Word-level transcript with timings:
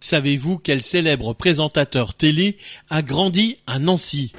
Savez-vous 0.00 0.58
quel 0.58 0.80
célèbre 0.80 1.34
présentateur 1.34 2.14
télé 2.14 2.56
a 2.88 3.02
grandi 3.02 3.58
à 3.66 3.80
Nancy? 3.80 4.32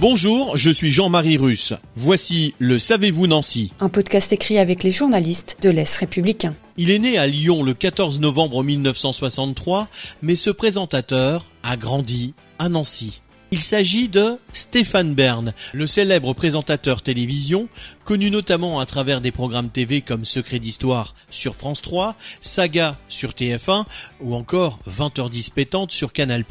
Bonjour, 0.00 0.56
je 0.56 0.70
suis 0.70 0.90
Jean-Marie 0.90 1.36
Russe. 1.36 1.74
Voici 1.94 2.54
le 2.58 2.80
Savez-vous 2.80 3.28
Nancy 3.28 3.72
Un 3.78 3.88
podcast 3.88 4.32
écrit 4.32 4.58
avec 4.58 4.82
les 4.82 4.90
journalistes 4.90 5.58
de 5.62 5.70
l'Est 5.70 5.96
républicain. 5.96 6.56
Il 6.76 6.90
est 6.90 6.98
né 6.98 7.18
à 7.18 7.28
Lyon 7.28 7.62
le 7.62 7.74
14 7.74 8.18
novembre 8.18 8.64
1963, 8.64 9.88
mais 10.22 10.34
ce 10.34 10.50
présentateur 10.50 11.44
a 11.62 11.76
grandi 11.76 12.34
à 12.58 12.68
Nancy. 12.68 13.22
Il 13.52 13.62
s'agit 13.62 14.08
de 14.08 14.38
Stéphane 14.52 15.14
Bern, 15.14 15.52
le 15.72 15.86
célèbre 15.88 16.34
présentateur 16.34 17.02
télévision, 17.02 17.68
connu 18.04 18.30
notamment 18.30 18.78
à 18.78 18.86
travers 18.86 19.20
des 19.20 19.32
programmes 19.32 19.70
TV 19.70 20.02
comme 20.02 20.24
Secret 20.24 20.60
d'Histoire 20.60 21.16
sur 21.30 21.56
France 21.56 21.82
3, 21.82 22.14
Saga 22.40 22.96
sur 23.08 23.30
TF1 23.30 23.86
ou 24.20 24.36
encore 24.36 24.78
20h10 24.88 25.52
pétante 25.52 25.90
sur 25.90 26.12
Canal+. 26.12 26.44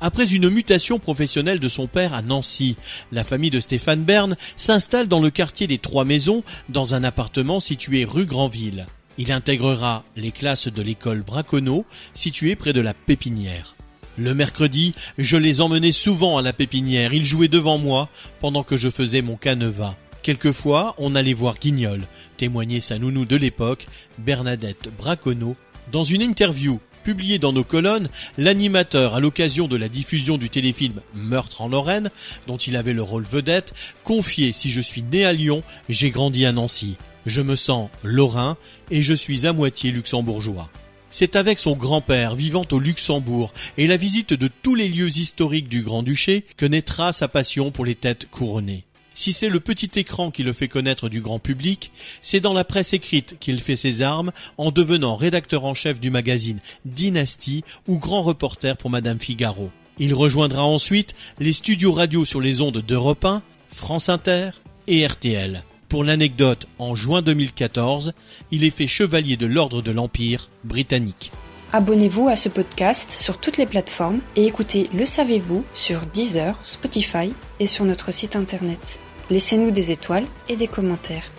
Après 0.00 0.32
une 0.32 0.48
mutation 0.48 0.98
professionnelle 0.98 1.60
de 1.60 1.68
son 1.68 1.86
père 1.86 2.14
à 2.14 2.22
Nancy, 2.22 2.76
la 3.12 3.24
famille 3.24 3.50
de 3.50 3.60
Stéphane 3.60 4.04
Bern 4.04 4.34
s'installe 4.56 5.08
dans 5.08 5.20
le 5.20 5.30
quartier 5.30 5.66
des 5.66 5.78
Trois 5.78 6.06
Maisons, 6.06 6.42
dans 6.70 6.94
un 6.94 7.04
appartement 7.04 7.60
situé 7.60 8.06
rue 8.06 8.26
Granville. 8.26 8.86
Il 9.18 9.32
intégrera 9.32 10.02
les 10.16 10.32
classes 10.32 10.68
de 10.68 10.80
l'école 10.80 11.20
Braconneau, 11.20 11.84
située 12.14 12.56
près 12.56 12.72
de 12.72 12.80
la 12.80 12.94
Pépinière. 12.94 13.76
Le 14.18 14.34
mercredi, 14.34 14.94
je 15.16 15.38
les 15.38 15.62
emmenais 15.62 15.92
souvent 15.92 16.36
à 16.36 16.42
la 16.42 16.52
Pépinière, 16.52 17.14
ils 17.14 17.24
jouaient 17.24 17.48
devant 17.48 17.78
moi 17.78 18.10
pendant 18.40 18.62
que 18.62 18.76
je 18.76 18.90
faisais 18.90 19.22
mon 19.22 19.36
canevas. 19.36 19.94
Quelquefois, 20.22 20.94
on 20.98 21.14
allait 21.14 21.32
voir 21.32 21.54
Guignol, 21.58 22.02
témoignait 22.36 22.80
sa 22.80 22.98
nounou 22.98 23.24
de 23.24 23.36
l'époque, 23.36 23.86
Bernadette 24.18 24.90
Braconneau, 24.98 25.56
dans 25.90 26.04
une 26.04 26.22
interview 26.22 26.78
publié 27.02 27.38
dans 27.38 27.52
nos 27.52 27.64
colonnes, 27.64 28.08
l'animateur, 28.38 29.14
à 29.14 29.20
l'occasion 29.20 29.66
de 29.66 29.76
la 29.76 29.88
diffusion 29.88 30.38
du 30.38 30.48
téléfilm 30.48 31.00
Meurtre 31.14 31.62
en 31.62 31.68
Lorraine, 31.68 32.10
dont 32.46 32.56
il 32.56 32.76
avait 32.76 32.92
le 32.92 33.02
rôle 33.02 33.24
vedette, 33.24 33.74
confiait 34.04 34.52
Si 34.52 34.70
je 34.70 34.80
suis 34.80 35.02
né 35.02 35.24
à 35.24 35.32
Lyon, 35.32 35.62
j'ai 35.88 36.10
grandi 36.10 36.46
à 36.46 36.52
Nancy. 36.52 36.96
Je 37.26 37.40
me 37.40 37.56
sens 37.56 37.88
lorrain 38.02 38.56
et 38.90 39.02
je 39.02 39.14
suis 39.14 39.46
à 39.46 39.52
moitié 39.52 39.90
luxembourgeois. 39.90 40.70
C'est 41.14 41.36
avec 41.36 41.58
son 41.58 41.76
grand-père 41.76 42.34
vivant 42.34 42.64
au 42.72 42.78
Luxembourg 42.78 43.52
et 43.76 43.86
la 43.86 43.98
visite 43.98 44.32
de 44.32 44.48
tous 44.48 44.74
les 44.74 44.88
lieux 44.88 45.10
historiques 45.10 45.68
du 45.68 45.82
Grand-Duché 45.82 46.42
que 46.56 46.64
naîtra 46.64 47.12
sa 47.12 47.28
passion 47.28 47.70
pour 47.70 47.84
les 47.84 47.94
têtes 47.94 48.30
couronnées. 48.30 48.84
Si 49.12 49.34
c'est 49.34 49.50
le 49.50 49.60
petit 49.60 49.90
écran 50.00 50.30
qui 50.30 50.42
le 50.42 50.54
fait 50.54 50.68
connaître 50.68 51.10
du 51.10 51.20
grand 51.20 51.38
public, 51.38 51.92
c'est 52.22 52.40
dans 52.40 52.54
la 52.54 52.64
presse 52.64 52.94
écrite 52.94 53.36
qu'il 53.40 53.60
fait 53.60 53.76
ses 53.76 54.00
armes 54.00 54.32
en 54.56 54.70
devenant 54.70 55.16
rédacteur 55.16 55.66
en 55.66 55.74
chef 55.74 56.00
du 56.00 56.08
magazine 56.08 56.60
Dynastie 56.86 57.62
ou 57.86 57.98
grand 57.98 58.22
reporter 58.22 58.78
pour 58.78 58.88
Madame 58.88 59.20
Figaro. 59.20 59.70
Il 59.98 60.14
rejoindra 60.14 60.64
ensuite 60.64 61.14
les 61.38 61.52
studios 61.52 61.92
radio 61.92 62.24
sur 62.24 62.40
les 62.40 62.62
ondes 62.62 62.78
d'Europe 62.78 63.26
1, 63.26 63.42
France 63.68 64.08
Inter 64.08 64.52
et 64.86 65.06
RTL. 65.06 65.62
Pour 65.92 66.04
l'anecdote, 66.04 66.68
en 66.78 66.94
juin 66.94 67.20
2014, 67.20 68.14
il 68.50 68.64
est 68.64 68.70
fait 68.70 68.86
chevalier 68.86 69.36
de 69.36 69.44
l'ordre 69.44 69.82
de 69.82 69.90
l'Empire 69.90 70.48
britannique. 70.64 71.32
Abonnez-vous 71.74 72.28
à 72.28 72.36
ce 72.36 72.48
podcast 72.48 73.10
sur 73.10 73.36
toutes 73.36 73.58
les 73.58 73.66
plateformes 73.66 74.20
et 74.34 74.46
écoutez 74.46 74.88
Le 74.94 75.04
Savez-vous 75.04 75.66
sur 75.74 76.06
Deezer, 76.06 76.58
Spotify 76.64 77.34
et 77.60 77.66
sur 77.66 77.84
notre 77.84 78.10
site 78.10 78.36
internet. 78.36 78.98
Laissez-nous 79.28 79.70
des 79.70 79.90
étoiles 79.90 80.24
et 80.48 80.56
des 80.56 80.66
commentaires. 80.66 81.30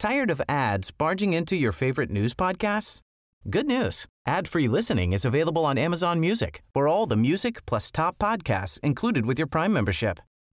Tired 0.00 0.32
of 0.32 0.42
ads 0.48 0.90
barging 0.90 1.32
into 1.32 1.54
your 1.54 1.72
favorite 1.72 2.10
news 2.10 2.34
podcasts? 2.36 3.02
Good 3.48 3.68
news. 3.68 4.06
Ad-free 4.26 4.66
listening 4.66 5.12
is 5.12 5.24
available 5.24 5.64
on 5.64 5.78
Amazon 5.78 6.18
Music 6.18 6.64
for 6.74 6.88
all 6.88 7.06
the 7.06 7.14
music 7.14 7.64
plus 7.66 7.92
top 7.92 8.18
podcasts 8.18 8.80
included 8.82 9.26
with 9.26 9.38
your 9.38 9.46
Prime 9.46 9.72
membership. 9.72 10.18